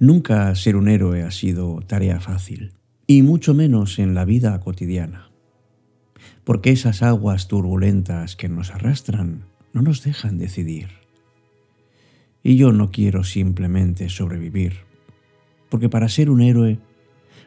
Nunca 0.00 0.52
ser 0.56 0.74
un 0.74 0.88
héroe 0.88 1.22
ha 1.22 1.30
sido 1.30 1.80
tarea 1.86 2.18
fácil, 2.18 2.72
y 3.06 3.22
mucho 3.22 3.54
menos 3.54 4.00
en 4.00 4.14
la 4.14 4.24
vida 4.24 4.58
cotidiana, 4.58 5.30
porque 6.42 6.70
esas 6.70 7.02
aguas 7.02 7.46
turbulentas 7.46 8.34
que 8.34 8.48
nos 8.48 8.72
arrastran 8.72 9.44
no 9.72 9.82
nos 9.82 10.02
dejan 10.02 10.36
decidir. 10.36 10.88
Y 12.42 12.56
yo 12.56 12.72
no 12.72 12.90
quiero 12.90 13.22
simplemente 13.22 14.08
sobrevivir, 14.08 14.78
porque 15.68 15.88
para 15.88 16.08
ser 16.08 16.28
un 16.28 16.42
héroe 16.42 16.80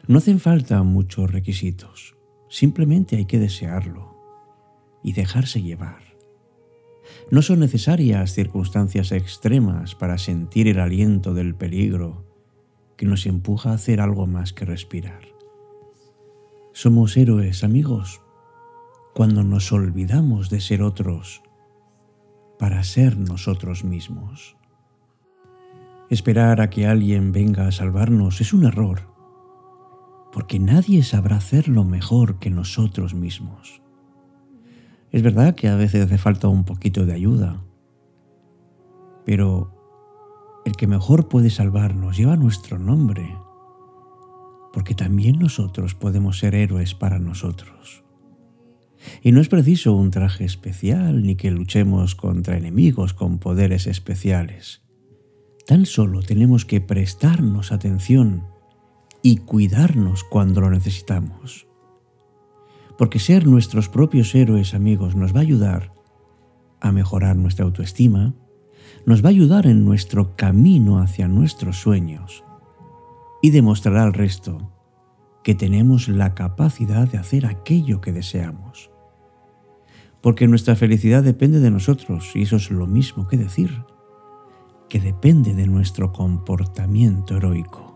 no 0.06 0.18
hacen 0.18 0.40
falta 0.40 0.82
muchos 0.82 1.30
requisitos, 1.30 2.16
simplemente 2.48 3.16
hay 3.16 3.26
que 3.26 3.38
desearlo 3.38 4.16
y 5.02 5.12
dejarse 5.12 5.60
llevar. 5.60 6.02
No 7.30 7.42
son 7.42 7.60
necesarias 7.60 8.32
circunstancias 8.32 9.12
extremas 9.12 9.94
para 9.94 10.16
sentir 10.16 10.66
el 10.66 10.80
aliento 10.80 11.34
del 11.34 11.54
peligro 11.54 12.27
que 12.98 13.06
nos 13.06 13.26
empuja 13.26 13.70
a 13.70 13.74
hacer 13.74 14.00
algo 14.00 14.26
más 14.26 14.52
que 14.52 14.64
respirar. 14.64 15.22
Somos 16.72 17.16
héroes, 17.16 17.62
amigos, 17.62 18.20
cuando 19.14 19.44
nos 19.44 19.72
olvidamos 19.72 20.50
de 20.50 20.60
ser 20.60 20.82
otros 20.82 21.42
para 22.58 22.82
ser 22.82 23.16
nosotros 23.16 23.84
mismos. 23.84 24.56
Esperar 26.10 26.60
a 26.60 26.70
que 26.70 26.88
alguien 26.88 27.30
venga 27.30 27.68
a 27.68 27.72
salvarnos 27.72 28.40
es 28.40 28.52
un 28.52 28.64
error, 28.64 29.02
porque 30.32 30.58
nadie 30.58 31.04
sabrá 31.04 31.36
hacerlo 31.36 31.84
mejor 31.84 32.40
que 32.40 32.50
nosotros 32.50 33.14
mismos. 33.14 33.80
Es 35.12 35.22
verdad 35.22 35.54
que 35.54 35.68
a 35.68 35.76
veces 35.76 36.04
hace 36.04 36.18
falta 36.18 36.48
un 36.48 36.64
poquito 36.64 37.06
de 37.06 37.14
ayuda, 37.14 37.62
pero 39.24 39.77
el 40.68 40.76
que 40.76 40.86
mejor 40.86 41.28
puede 41.28 41.50
salvarnos 41.50 42.16
lleva 42.16 42.36
nuestro 42.36 42.78
nombre, 42.78 43.36
porque 44.72 44.94
también 44.94 45.38
nosotros 45.38 45.94
podemos 45.94 46.38
ser 46.38 46.54
héroes 46.54 46.94
para 46.94 47.18
nosotros. 47.18 48.04
Y 49.22 49.32
no 49.32 49.40
es 49.40 49.48
preciso 49.48 49.94
un 49.94 50.10
traje 50.10 50.44
especial 50.44 51.22
ni 51.22 51.36
que 51.36 51.50
luchemos 51.50 52.14
contra 52.14 52.58
enemigos 52.58 53.14
con 53.14 53.38
poderes 53.38 53.86
especiales. 53.86 54.82
Tan 55.66 55.86
solo 55.86 56.22
tenemos 56.22 56.64
que 56.64 56.80
prestarnos 56.80 57.72
atención 57.72 58.44
y 59.22 59.38
cuidarnos 59.38 60.22
cuando 60.22 60.60
lo 60.60 60.70
necesitamos. 60.70 61.66
Porque 62.98 63.18
ser 63.18 63.46
nuestros 63.46 63.88
propios 63.88 64.34
héroes 64.34 64.74
amigos 64.74 65.16
nos 65.16 65.34
va 65.34 65.38
a 65.38 65.42
ayudar 65.42 65.94
a 66.80 66.92
mejorar 66.92 67.36
nuestra 67.36 67.64
autoestima, 67.64 68.34
nos 69.06 69.24
va 69.24 69.28
a 69.28 69.30
ayudar 69.30 69.66
en 69.66 69.84
nuestro 69.84 70.36
camino 70.36 71.00
hacia 71.00 71.28
nuestros 71.28 71.80
sueños 71.80 72.44
y 73.42 73.50
demostrará 73.50 74.02
al 74.02 74.12
resto 74.12 74.72
que 75.42 75.54
tenemos 75.54 76.08
la 76.08 76.34
capacidad 76.34 77.08
de 77.08 77.18
hacer 77.18 77.46
aquello 77.46 78.00
que 78.00 78.12
deseamos. 78.12 78.90
Porque 80.20 80.48
nuestra 80.48 80.74
felicidad 80.74 81.22
depende 81.22 81.60
de 81.60 81.70
nosotros 81.70 82.32
y 82.34 82.42
eso 82.42 82.56
es 82.56 82.70
lo 82.70 82.86
mismo 82.86 83.28
que 83.28 83.36
decir 83.36 83.84
que 84.88 85.00
depende 85.00 85.54
de 85.54 85.66
nuestro 85.66 86.12
comportamiento 86.12 87.36
heroico. 87.36 87.87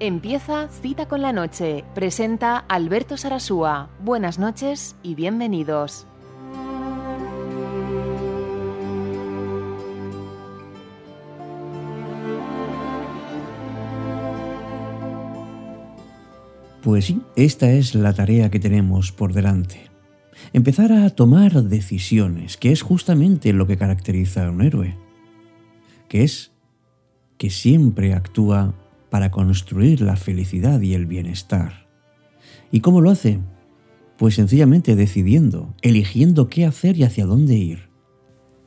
Empieza 0.00 0.66
Cita 0.66 1.06
con 1.06 1.22
la 1.22 1.32
Noche. 1.32 1.84
Presenta 1.94 2.58
Alberto 2.58 3.16
Sarasúa. 3.16 3.90
Buenas 4.00 4.40
noches 4.40 4.96
y 5.04 5.14
bienvenidos. 5.14 6.08
Pues 16.82 17.04
sí, 17.04 17.22
esta 17.36 17.70
es 17.70 17.94
la 17.94 18.12
tarea 18.12 18.50
que 18.50 18.58
tenemos 18.58 19.12
por 19.12 19.32
delante. 19.32 19.90
Empezar 20.52 20.92
a 20.92 21.08
tomar 21.10 21.62
decisiones, 21.62 22.56
que 22.56 22.72
es 22.72 22.82
justamente 22.82 23.52
lo 23.52 23.68
que 23.68 23.76
caracteriza 23.76 24.44
a 24.44 24.50
un 24.50 24.60
héroe, 24.60 24.96
que 26.08 26.24
es 26.24 26.50
que 27.38 27.50
siempre 27.50 28.12
actúa 28.12 28.74
para 29.14 29.30
construir 29.30 30.00
la 30.00 30.16
felicidad 30.16 30.80
y 30.80 30.94
el 30.94 31.06
bienestar. 31.06 31.86
¿Y 32.72 32.80
cómo 32.80 33.00
lo 33.00 33.10
hace? 33.10 33.38
Pues 34.18 34.34
sencillamente 34.34 34.96
decidiendo, 34.96 35.72
eligiendo 35.82 36.48
qué 36.48 36.66
hacer 36.66 36.96
y 36.96 37.04
hacia 37.04 37.24
dónde 37.24 37.54
ir. 37.54 37.90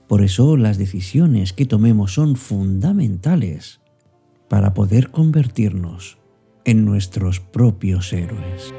Por 0.07 0.23
eso 0.23 0.55
las 0.55 0.77
decisiones 0.77 1.51
que 1.51 1.65
tomemos 1.65 2.13
son 2.13 2.37
fundamentales 2.37 3.81
para 4.47 4.73
poder 4.73 5.11
convertirnos 5.11 6.17
en 6.63 6.85
nuestros 6.85 7.41
propios 7.41 8.13
héroes. 8.13 8.73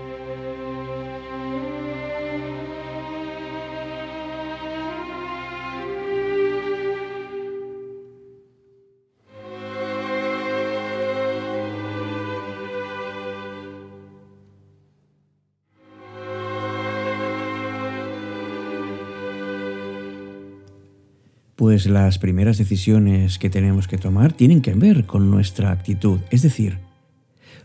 Pues 21.58 21.86
las 21.86 22.20
primeras 22.20 22.56
decisiones 22.56 23.36
que 23.40 23.50
tenemos 23.50 23.88
que 23.88 23.98
tomar 23.98 24.32
tienen 24.32 24.62
que 24.62 24.74
ver 24.74 25.06
con 25.06 25.28
nuestra 25.28 25.72
actitud, 25.72 26.20
es 26.30 26.42
decir, 26.42 26.78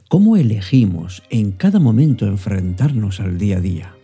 cómo 0.09 0.35
elegimos 0.35 1.21
en 1.29 1.51
cada 1.51 1.77
momento 1.79 2.25
enfrentarnos 2.25 3.19
al 3.19 3.37
día 3.37 3.57
a 3.57 3.61
día. 3.61 3.95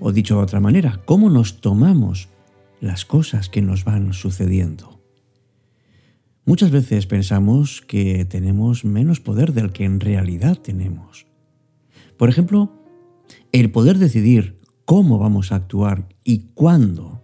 O 0.00 0.12
dicho 0.12 0.36
de 0.36 0.42
otra 0.42 0.60
manera, 0.60 1.02
cómo 1.04 1.28
nos 1.28 1.60
tomamos 1.60 2.30
las 2.80 3.04
cosas 3.04 3.50
que 3.50 3.60
nos 3.60 3.84
van 3.84 4.14
sucediendo. 4.14 5.02
Muchas 6.46 6.70
veces 6.70 7.04
pensamos 7.04 7.82
que 7.82 8.24
tenemos 8.24 8.86
menos 8.86 9.20
poder 9.20 9.52
del 9.52 9.70
que 9.70 9.84
en 9.84 10.00
realidad 10.00 10.56
tenemos. 10.56 11.26
Por 12.16 12.30
ejemplo, 12.30 12.72
el 13.52 13.70
poder 13.70 13.98
decidir 13.98 14.58
cómo 14.86 15.18
vamos 15.18 15.52
a 15.52 15.56
actuar 15.56 16.08
y 16.24 16.46
cuándo. 16.54 17.20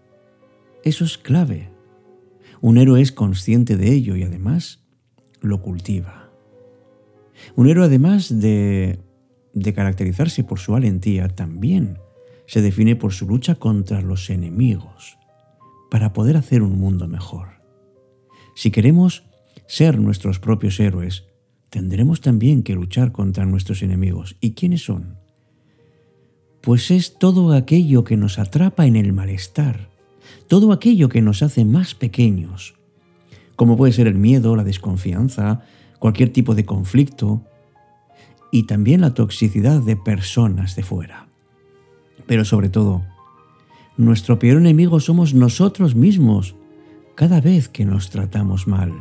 Eso 0.85 1.07
es 1.07 1.17
clave 1.17 1.72
un 2.63 2.79
héroe 2.79 3.03
es 3.03 3.11
consciente 3.11 3.77
de 3.77 3.93
ello 3.93 4.17
y 4.17 4.23
además 4.23 4.85
lo 5.41 5.61
cultiva. 5.61 6.31
Un 7.57 7.69
héroe 7.69 7.87
además 7.87 8.41
de, 8.41 9.01
caracterizarse 9.75 10.45
por 10.45 10.61
su 10.61 10.73
valentía 10.73 11.29
también 11.29 11.99
se 12.47 12.63
define 12.63 12.95
por 12.95 13.13
su 13.13 13.27
lucha 13.27 13.57
contra 13.57 14.01
los 14.01 14.31
enemigos 14.31 15.19
para 15.91 16.13
poder 16.13 16.37
hacer 16.37 16.63
un 16.63 16.79
mundo 16.79 17.09
mejor. 17.09 17.49
Si 18.55 18.71
queremos 18.71 19.25
ser 19.67 19.99
nuestros 19.99 20.39
propios 20.39 20.79
héroes, 20.79 21.25
tendremos 21.69 22.21
también 22.21 22.63
que 22.63 22.75
luchar 22.75 23.11
contra 23.11 23.45
nuestros 23.45 23.83
enemigos. 23.83 24.37
¿Y 24.41 24.53
quiénes 24.53 24.85
son? 24.85 25.19
Pues 26.61 26.93
es 26.93 27.19
todo 27.19 27.53
aquello 27.53 28.05
que 28.05 28.17
nos 28.17 28.39
atrapa 28.39 28.87
en 28.87 28.95
el 28.95 29.13
malestar, 29.13 29.92
todo 30.49 30.73
aquello 30.73 31.09
que 31.09 31.23
nos 31.23 31.43
hace 31.43 31.65
más 31.65 31.95
pequeños, 31.95 32.75
como 33.57 33.77
puede 33.77 33.93
ser 33.93 34.07
el 34.07 34.17
miedo, 34.17 34.57
la 34.57 34.65
desconfianza, 34.65 35.63
cualquier 35.99 36.33
tipo 36.33 36.55
de 36.55 36.65
conflicto 36.65 37.43
y 38.51 38.65
también 38.65 39.01
la 39.01 39.15
toxicidad 39.15 39.81
de 39.81 39.97
personas 39.97 40.77
de 40.77 40.83
fuera. 40.83 41.29
Pero 42.27 42.45
sobre 42.45 42.69
todo, 42.69 43.03
nuestro 43.97 44.39
peor 44.39 44.59
enemigo 44.59 45.01
somos 45.01 45.35
nosotros 45.35 45.95
mismos 45.95 46.55
cada 47.15 47.41
vez 47.41 47.69
que 47.69 47.85
nos 47.85 48.11
tratamos 48.11 48.67
mal 48.67 48.93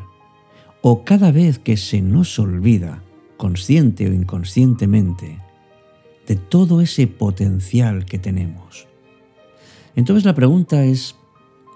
o 0.81 1.03
cada 1.03 1.31
vez 1.31 1.59
que 1.59 1.77
se 1.77 2.01
nos 2.01 2.37
olvida, 2.39 3.03
consciente 3.37 4.09
o 4.09 4.13
inconscientemente, 4.13 5.39
de 6.27 6.35
todo 6.35 6.81
ese 6.81 7.07
potencial 7.07 8.05
que 8.05 8.19
tenemos. 8.19 8.87
Entonces 9.95 10.25
la 10.25 10.35
pregunta 10.35 10.83
es, 10.85 11.15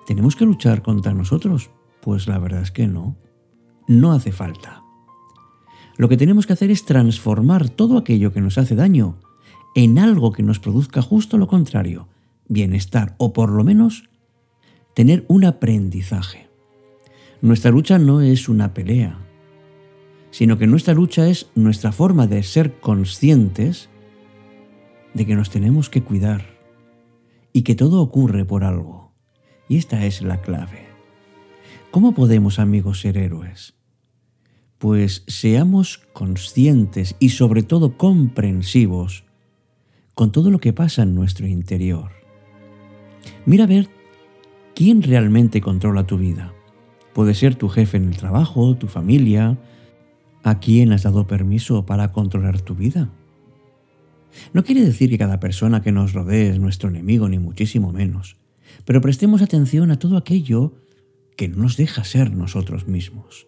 ¿Tenemos 0.06 0.36
que 0.36 0.46
luchar 0.46 0.82
contra 0.82 1.14
nosotros? 1.14 1.72
Pues 2.02 2.28
la 2.28 2.38
verdad 2.38 2.62
es 2.62 2.72
que 2.72 2.88
no. 2.88 3.16
No 3.88 4.14
hace 4.14 4.32
falta. 4.32 4.84
Lo 5.98 6.10
que 6.10 6.18
tenemos 6.18 6.46
que 6.46 6.54
hacer 6.54 6.72
es 6.72 6.86
transformar 6.86 7.70
todo 7.70 7.98
aquello 7.98 8.34
que 8.34 8.42
nos 8.42 8.58
hace 8.58 8.76
daño 8.76 9.18
en 9.76 10.00
algo 10.00 10.32
que 10.32 10.44
nos 10.44 10.60
produzca 10.60 11.02
justo 11.02 11.38
lo 11.38 11.48
contrario, 11.48 12.08
bienestar 12.48 13.16
o 13.18 13.34
por 13.34 13.50
lo 13.50 13.64
menos 13.64 14.10
tener 14.94 15.26
un 15.28 15.46
aprendizaje. 15.46 16.48
Nuestra 17.42 17.72
lucha 17.72 18.00
no 18.00 18.22
es 18.22 18.48
una 18.48 18.74
pelea, 18.74 19.20
sino 20.32 20.58
que 20.58 20.68
nuestra 20.68 20.94
lucha 20.94 21.28
es 21.28 21.52
nuestra 21.56 21.92
forma 21.92 22.28
de 22.28 22.44
ser 22.44 22.80
conscientes 22.80 23.90
de 25.14 25.26
que 25.26 25.36
nos 25.36 25.50
tenemos 25.50 25.90
que 25.90 26.04
cuidar 26.04 26.46
y 27.54 27.64
que 27.64 27.76
todo 27.76 28.02
ocurre 28.02 28.46
por 28.46 28.64
algo. 28.64 29.05
Y 29.68 29.78
esta 29.78 30.06
es 30.06 30.22
la 30.22 30.42
clave. 30.42 30.86
¿Cómo 31.92 32.14
podemos, 32.14 32.60
amigos, 32.60 33.02
ser 33.02 33.18
héroes? 33.18 33.74
Pues 34.78 35.24
seamos 35.28 36.00
conscientes 36.14 37.16
y 37.20 37.30
sobre 37.30 37.64
todo 37.64 37.98
comprensivos 37.98 39.24
con 40.14 40.32
todo 40.32 40.52
lo 40.52 40.60
que 40.60 40.74
pasa 40.74 41.04
en 41.04 41.16
nuestro 41.16 41.48
interior. 41.48 42.12
Mira 43.46 43.64
a 43.64 43.68
ver 43.68 43.90
quién 44.76 45.02
realmente 45.02 45.62
controla 45.62 46.06
tu 46.06 46.18
vida. 46.18 46.54
Puede 47.14 47.34
ser 47.34 47.56
tu 47.56 47.70
jefe 47.70 47.98
en 47.98 48.10
el 48.10 48.18
trabajo, 48.18 48.76
tu 48.76 48.88
familia. 48.88 49.58
¿A 50.44 50.60
quién 50.60 50.92
has 50.92 51.04
dado 51.04 51.28
permiso 51.28 51.86
para 51.86 52.12
controlar 52.12 52.62
tu 52.62 52.76
vida? 52.76 53.10
No 54.54 54.64
quiere 54.64 54.82
decir 54.82 55.10
que 55.10 55.18
cada 55.18 55.40
persona 55.40 55.82
que 55.82 55.92
nos 55.92 56.14
rodee 56.14 56.50
es 56.50 56.60
nuestro 56.60 56.90
enemigo, 56.90 57.30
ni 57.30 57.40
muchísimo 57.40 57.92
menos. 57.92 58.38
Pero 58.86 59.02
prestemos 59.02 59.42
atención 59.42 59.92
a 59.92 60.00
todo 60.00 60.18
aquello 60.18 60.74
que 61.36 61.48
no 61.48 61.64
nos 61.64 61.78
deja 61.78 62.04
ser 62.04 62.32
nosotros 62.32 62.88
mismos. 62.88 63.48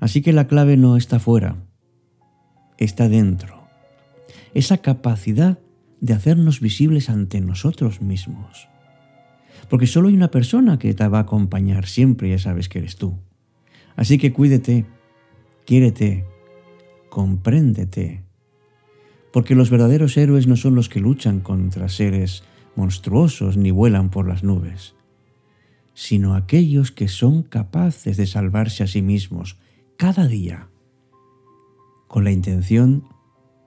Así 0.00 0.22
que 0.22 0.32
la 0.32 0.48
clave 0.48 0.76
no 0.76 0.96
está 0.96 1.18
fuera, 1.18 1.56
está 2.78 3.08
dentro. 3.08 3.68
Esa 4.52 4.78
capacidad 4.78 5.58
de 6.00 6.12
hacernos 6.12 6.60
visibles 6.60 7.08
ante 7.08 7.40
nosotros 7.40 8.00
mismos. 8.00 8.68
Porque 9.70 9.86
solo 9.86 10.08
hay 10.08 10.14
una 10.14 10.30
persona 10.30 10.78
que 10.78 10.92
te 10.94 11.08
va 11.08 11.18
a 11.18 11.22
acompañar 11.22 11.86
siempre 11.86 12.28
ya 12.28 12.38
sabes 12.38 12.68
que 12.68 12.80
eres 12.80 12.96
tú. 12.96 13.18
Así 13.96 14.18
que 14.18 14.32
cuídete, 14.32 14.84
quiérete, 15.64 16.24
compréndete. 17.08 18.24
Porque 19.32 19.54
los 19.54 19.70
verdaderos 19.70 20.16
héroes 20.16 20.46
no 20.46 20.56
son 20.56 20.74
los 20.74 20.88
que 20.88 21.00
luchan 21.00 21.40
contra 21.40 21.88
seres 21.88 22.44
monstruosos 22.76 23.56
ni 23.56 23.70
vuelan 23.70 24.10
por 24.10 24.28
las 24.28 24.42
nubes, 24.42 24.94
sino 25.94 26.34
aquellos 26.34 26.90
que 26.90 27.08
son 27.08 27.42
capaces 27.42 28.16
de 28.16 28.26
salvarse 28.26 28.82
a 28.82 28.86
sí 28.86 29.02
mismos 29.02 29.58
cada 29.96 30.26
día, 30.26 30.68
con 32.08 32.24
la 32.24 32.32
intención 32.32 33.08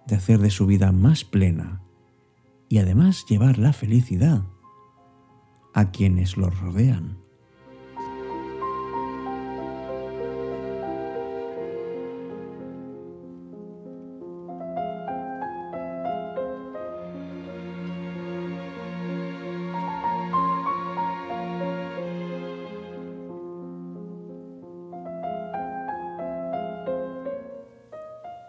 de 0.07 0.15
hacer 0.15 0.39
de 0.39 0.50
su 0.50 0.65
vida 0.65 0.92
más 0.92 1.24
plena 1.24 1.81
y 2.69 2.80
además 2.80 3.25
llevar 3.30 3.57
la 3.57 3.74
felicidad 3.74 4.44
a 5.74 5.92
quienes 5.92 6.38
los 6.38 6.60
rodean. 6.60 7.26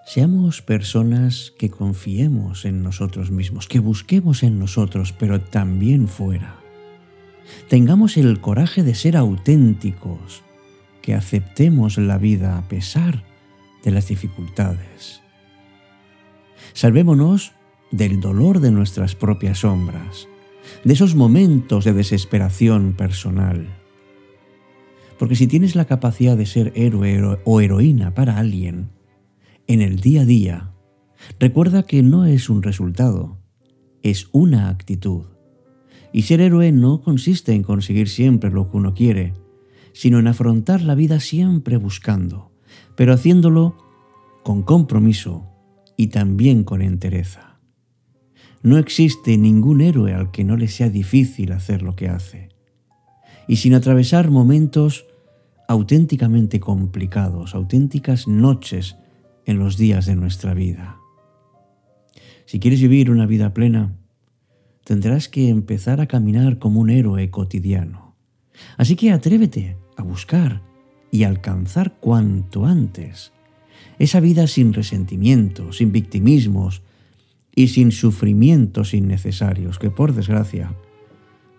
Seamos 0.08 0.62
personas 0.62 1.52
que 1.58 1.68
confiemos 1.68 2.64
en 2.64 2.82
nosotros 2.82 3.30
mismos, 3.30 3.68
que 3.68 3.78
busquemos 3.78 4.42
en 4.42 4.58
nosotros, 4.58 5.12
pero 5.12 5.42
también 5.42 6.08
fuera. 6.08 6.60
Tengamos 7.68 8.16
el 8.16 8.40
coraje 8.40 8.82
de 8.82 8.94
ser 8.94 9.18
auténticos, 9.18 10.42
que 11.02 11.14
aceptemos 11.14 11.98
la 11.98 12.16
vida 12.16 12.56
a 12.56 12.68
pesar 12.68 13.22
de 13.84 13.90
las 13.90 14.08
dificultades. 14.08 15.20
Salvémonos 16.72 17.52
del 17.90 18.18
dolor 18.18 18.60
de 18.60 18.70
nuestras 18.70 19.14
propias 19.14 19.58
sombras, 19.58 20.26
de 20.84 20.94
esos 20.94 21.16
momentos 21.16 21.84
de 21.84 21.92
desesperación 21.92 22.94
personal. 22.94 23.68
Porque 25.18 25.36
si 25.36 25.46
tienes 25.46 25.76
la 25.76 25.84
capacidad 25.84 26.38
de 26.38 26.46
ser 26.46 26.72
héroe 26.76 27.38
o 27.44 27.60
heroína 27.60 28.14
para 28.14 28.38
alguien, 28.38 28.96
en 29.68 29.82
el 29.82 30.00
día 30.00 30.22
a 30.22 30.24
día, 30.24 30.72
recuerda 31.38 31.82
que 31.82 32.02
no 32.02 32.24
es 32.24 32.48
un 32.48 32.62
resultado, 32.62 33.38
es 34.02 34.28
una 34.32 34.70
actitud. 34.70 35.26
Y 36.10 36.22
ser 36.22 36.40
héroe 36.40 36.72
no 36.72 37.02
consiste 37.02 37.52
en 37.52 37.62
conseguir 37.62 38.08
siempre 38.08 38.50
lo 38.50 38.70
que 38.70 38.78
uno 38.78 38.94
quiere, 38.94 39.34
sino 39.92 40.18
en 40.18 40.26
afrontar 40.26 40.80
la 40.80 40.94
vida 40.94 41.20
siempre 41.20 41.76
buscando, 41.76 42.50
pero 42.96 43.12
haciéndolo 43.12 43.76
con 44.42 44.62
compromiso 44.62 45.46
y 45.98 46.06
también 46.06 46.64
con 46.64 46.80
entereza. 46.80 47.60
No 48.62 48.78
existe 48.78 49.36
ningún 49.36 49.82
héroe 49.82 50.14
al 50.14 50.30
que 50.30 50.44
no 50.44 50.56
le 50.56 50.68
sea 50.68 50.88
difícil 50.88 51.52
hacer 51.52 51.82
lo 51.82 51.94
que 51.94 52.08
hace, 52.08 52.48
y 53.46 53.56
sin 53.56 53.74
atravesar 53.74 54.30
momentos 54.30 55.04
auténticamente 55.68 56.58
complicados, 56.58 57.54
auténticas 57.54 58.26
noches 58.26 58.96
en 59.48 59.58
los 59.58 59.78
días 59.78 60.04
de 60.04 60.14
nuestra 60.14 60.52
vida. 60.52 61.00
Si 62.44 62.60
quieres 62.60 62.82
vivir 62.82 63.10
una 63.10 63.24
vida 63.24 63.54
plena, 63.54 63.96
tendrás 64.84 65.30
que 65.30 65.48
empezar 65.48 66.02
a 66.02 66.06
caminar 66.06 66.58
como 66.58 66.80
un 66.80 66.90
héroe 66.90 67.30
cotidiano. 67.30 68.14
Así 68.76 68.94
que 68.94 69.10
atrévete 69.10 69.78
a 69.96 70.02
buscar 70.02 70.60
y 71.10 71.22
alcanzar 71.22 71.96
cuanto 71.98 72.66
antes 72.66 73.32
esa 73.98 74.20
vida 74.20 74.46
sin 74.48 74.74
resentimientos, 74.74 75.78
sin 75.78 75.92
victimismos 75.92 76.82
y 77.54 77.68
sin 77.68 77.90
sufrimientos 77.90 78.92
innecesarios, 78.92 79.78
que 79.78 79.88
por 79.88 80.12
desgracia 80.12 80.74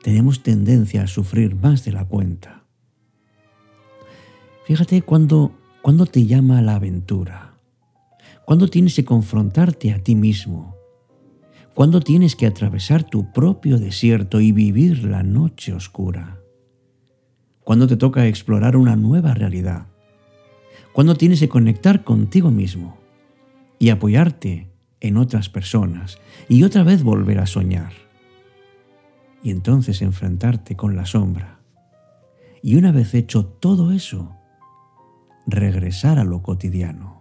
tenemos 0.03 0.43
tendencia 0.43 1.03
a 1.03 1.07
sufrir 1.07 1.55
más 1.55 1.83
de 1.85 1.93
la 1.93 2.05
cuenta. 2.05 2.65
Fíjate 4.67 5.01
cuando, 5.01 5.53
cuando 5.81 6.05
te 6.05 6.27
llama 6.27 6.61
la 6.61 6.75
aventura 6.75 7.48
cuando 8.49 8.67
tienes 8.67 8.95
que 8.95 9.05
confrontarte 9.05 9.91
a 9.91 9.99
ti 9.99 10.15
mismo, 10.15 10.75
cuando 11.75 11.99
tienes 11.99 12.35
que 12.35 12.47
atravesar 12.47 13.03
tu 13.03 13.31
propio 13.31 13.77
desierto 13.77 14.41
y 14.41 14.51
vivir 14.51 15.03
la 15.03 15.21
noche 15.21 15.71
oscura, 15.71 16.39
cuando 17.63 17.85
te 17.85 17.95
toca 17.95 18.25
explorar 18.25 18.75
una 18.75 18.95
nueva 18.95 19.35
realidad, 19.35 19.85
cuando 20.93 21.13
tienes 21.13 21.41
que 21.41 21.47
conectar 21.47 22.03
contigo 22.03 22.49
mismo 22.49 22.97
y 23.77 23.89
apoyarte 23.89 24.71
en 24.99 25.17
otras 25.17 25.47
personas 25.47 26.17
y 26.47 26.63
otra 26.63 26.81
vez 26.81 27.03
volver 27.03 27.37
a 27.37 27.45
soñar. 27.45 27.93
Y 29.43 29.51
entonces 29.51 30.01
enfrentarte 30.01 30.75
con 30.75 30.95
la 30.95 31.05
sombra. 31.05 31.59
Y 32.63 32.77
una 32.77 32.91
vez 32.91 33.13
hecho 33.13 33.45
todo 33.45 33.91
eso, 33.91 34.35
regresar 35.45 36.17
a 36.17 36.23
lo 36.23 36.41
cotidiano. 36.41 37.18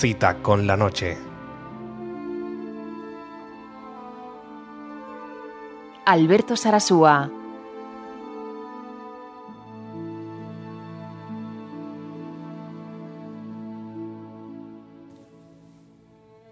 Cita 0.00 0.38
con 0.40 0.66
la 0.66 0.78
noche. 0.78 1.18
Alberto 6.06 6.56
Sarasúa. 6.56 7.30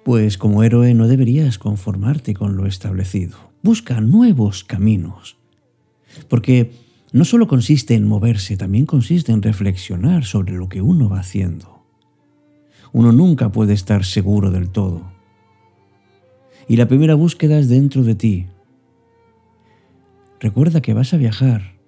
Pues 0.05 0.37
como 0.37 0.63
héroe 0.63 0.93
no 0.93 1.09
deberías 1.09 1.57
conformarte 1.57 2.35
con 2.35 2.59
lo 2.59 2.67
establecido. 2.67 3.39
Busca 3.63 4.03
nuevos 4.03 4.63
caminos. 4.63 5.39
Porque 6.29 6.73
no 7.13 7.25
solo 7.25 7.49
consiste 7.49 7.95
en 7.95 8.07
moverse, 8.07 8.59
también 8.59 8.85
consiste 8.85 9.33
en 9.33 9.41
reflexionar 9.41 10.27
sobre 10.27 10.53
lo 10.53 10.69
que 10.69 10.83
uno 10.83 11.09
va 11.09 11.21
haciendo 11.21 11.78
uno 12.93 13.13
nunca 13.13 13.51
puede 13.51 13.75
estar 13.75 14.05
seguro 14.05 14.51
del 14.51 14.71
todo. 14.71 15.03
Y 16.67 16.77
la 16.77 16.87
primera 16.87 17.15
búsqueda 17.15 17.59
es 17.59 17.69
dentro 17.69 18.03
de 18.03 18.15
ti. 18.15 18.47
Recuerda 20.41 20.81
que 20.81 20.95
vas 20.95 21.15
a 21.15 21.17
viajar, 21.17 21.79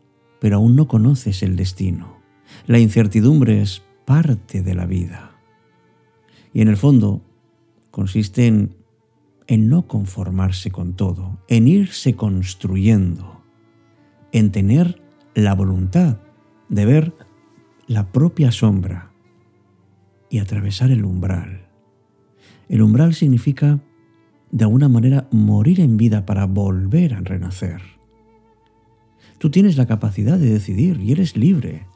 pero 0.40 0.57
aún 0.57 0.75
no 0.75 0.88
conoces 0.88 1.42
el 1.42 1.57
destino. 1.57 2.19
La 2.66 2.78
incertidumbre 2.78 3.61
es 3.61 3.83
parte 4.04 4.62
de 4.62 4.75
la 4.75 4.87
vida. 4.87 5.37
Y 6.52 6.62
en 6.62 6.69
el 6.69 6.76
fondo 6.76 7.23
consiste 7.90 8.47
en, 8.47 8.75
en 9.47 9.69
no 9.69 9.87
conformarse 9.87 10.71
con 10.71 10.95
todo, 10.95 11.38
en 11.49 11.69
irse 11.69 12.16
construyendo, 12.16 13.42
en 14.33 14.50
tener 14.50 15.00
la 15.35 15.54
voluntad 15.54 16.19
de 16.69 16.87
ver 16.87 17.14
la 17.87 18.11
propia 18.11 18.50
sombra 18.50 19.10
y 20.31 20.39
atravesar 20.39 20.91
el 20.91 21.05
umbral. 21.05 21.67
El 22.69 22.83
umbral 22.83 23.15
significa, 23.15 23.81
de 24.53 24.65
alguna 24.65 24.89
manera, 24.89 25.29
morir 25.33 25.81
en 25.81 25.97
vida 25.97 26.25
para 26.25 26.47
volver 26.47 27.15
a 27.15 27.21
renacer. 27.21 27.83
Tú 29.39 29.51
tienes 29.51 29.77
la 29.77 29.87
capacidad 29.87 30.39
de 30.39 30.51
decidir 30.51 31.01
y 31.01 31.13
eres 31.13 31.37
libre. 31.37 31.87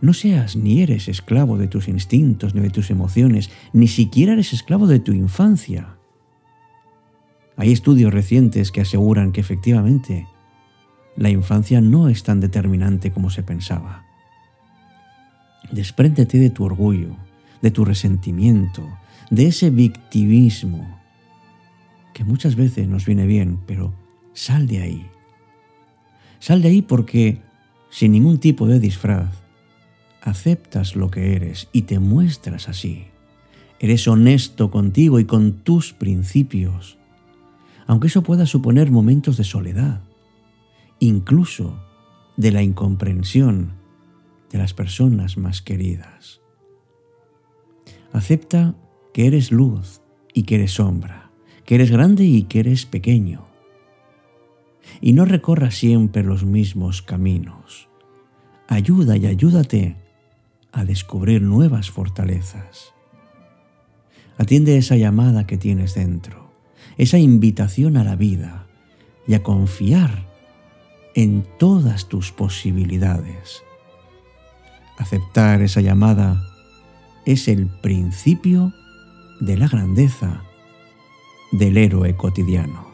No 0.00 0.14
seas 0.14 0.56
ni 0.56 0.82
eres 0.82 1.08
esclavo 1.08 1.58
de 1.58 1.68
tus 1.68 1.86
instintos 1.86 2.54
ni 2.54 2.60
de 2.60 2.70
tus 2.70 2.90
emociones, 2.90 3.50
ni 3.72 3.86
siquiera 3.86 4.32
eres 4.32 4.52
esclavo 4.52 4.88
de 4.88 4.98
tu 4.98 5.12
infancia. 5.12 5.96
Hay 7.56 7.70
estudios 7.70 8.12
recientes 8.12 8.72
que 8.72 8.80
aseguran 8.80 9.30
que 9.30 9.40
efectivamente 9.40 10.26
la 11.16 11.30
infancia 11.30 11.80
no 11.80 12.08
es 12.08 12.24
tan 12.24 12.40
determinante 12.40 13.12
como 13.12 13.30
se 13.30 13.42
pensaba. 13.42 14.11
Despréndete 15.70 16.38
de 16.38 16.50
tu 16.50 16.64
orgullo, 16.64 17.16
de 17.62 17.70
tu 17.70 17.84
resentimiento, 17.84 18.82
de 19.30 19.46
ese 19.46 19.70
victimismo 19.70 21.00
que 22.12 22.24
muchas 22.24 22.56
veces 22.56 22.88
nos 22.88 23.06
viene 23.06 23.26
bien, 23.26 23.58
pero 23.66 23.94
sal 24.34 24.66
de 24.66 24.82
ahí. 24.82 25.06
Sal 26.38 26.60
de 26.62 26.68
ahí 26.68 26.82
porque, 26.82 27.40
sin 27.90 28.12
ningún 28.12 28.38
tipo 28.38 28.66
de 28.66 28.80
disfraz, 28.80 29.30
aceptas 30.20 30.96
lo 30.96 31.10
que 31.10 31.34
eres 31.34 31.68
y 31.72 31.82
te 31.82 31.98
muestras 31.98 32.68
así. 32.68 33.06
Eres 33.78 34.06
honesto 34.06 34.70
contigo 34.70 35.18
y 35.18 35.24
con 35.24 35.52
tus 35.64 35.92
principios, 35.92 36.98
aunque 37.86 38.06
eso 38.06 38.22
pueda 38.22 38.46
suponer 38.46 38.90
momentos 38.90 39.36
de 39.36 39.44
soledad, 39.44 40.02
incluso 41.00 41.82
de 42.36 42.52
la 42.52 42.62
incomprensión 42.62 43.72
de 44.52 44.58
las 44.58 44.74
personas 44.74 45.38
más 45.38 45.62
queridas. 45.62 46.40
Acepta 48.12 48.74
que 49.14 49.26
eres 49.26 49.50
luz 49.50 50.02
y 50.34 50.42
que 50.42 50.56
eres 50.56 50.72
sombra, 50.72 51.30
que 51.64 51.76
eres 51.76 51.90
grande 51.90 52.24
y 52.24 52.44
que 52.44 52.60
eres 52.60 52.84
pequeño. 52.84 53.46
Y 55.00 55.14
no 55.14 55.24
recorra 55.24 55.70
siempre 55.70 56.22
los 56.22 56.44
mismos 56.44 57.00
caminos. 57.00 57.88
Ayuda 58.68 59.16
y 59.16 59.26
ayúdate 59.26 59.96
a 60.70 60.84
descubrir 60.84 61.42
nuevas 61.42 61.90
fortalezas. 61.90 62.92
Atiende 64.36 64.76
esa 64.76 64.96
llamada 64.96 65.46
que 65.46 65.58
tienes 65.58 65.94
dentro, 65.94 66.50
esa 66.98 67.18
invitación 67.18 67.96
a 67.96 68.04
la 68.04 68.16
vida 68.16 68.66
y 69.26 69.34
a 69.34 69.42
confiar 69.42 70.26
en 71.14 71.46
todas 71.58 72.08
tus 72.08 72.32
posibilidades 72.32 73.62
Aceptar 74.98 75.62
esa 75.62 75.80
llamada 75.80 76.42
es 77.24 77.48
el 77.48 77.66
principio 77.66 78.72
de 79.40 79.56
la 79.56 79.68
grandeza 79.68 80.42
del 81.50 81.76
héroe 81.76 82.16
cotidiano. 82.16 82.91